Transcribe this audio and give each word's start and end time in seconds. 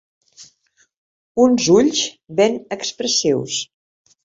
Uns 1.43 1.67
ulls 1.75 2.01
ben 2.41 2.59
expressius. 2.79 3.63